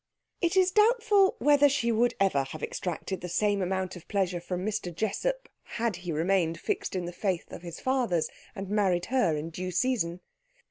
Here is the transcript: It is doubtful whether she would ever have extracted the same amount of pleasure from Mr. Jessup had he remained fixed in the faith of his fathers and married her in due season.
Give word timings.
It 0.41 0.57
is 0.57 0.71
doubtful 0.71 1.35
whether 1.37 1.69
she 1.69 1.91
would 1.91 2.15
ever 2.19 2.41
have 2.45 2.63
extracted 2.63 3.21
the 3.21 3.29
same 3.29 3.61
amount 3.61 3.95
of 3.95 4.07
pleasure 4.07 4.39
from 4.41 4.65
Mr. 4.65 4.91
Jessup 4.91 5.47
had 5.77 5.97
he 5.97 6.11
remained 6.11 6.59
fixed 6.59 6.95
in 6.95 7.05
the 7.05 7.13
faith 7.13 7.51
of 7.51 7.61
his 7.61 7.79
fathers 7.79 8.27
and 8.55 8.67
married 8.71 9.05
her 9.13 9.37
in 9.37 9.51
due 9.51 9.69
season. 9.69 10.21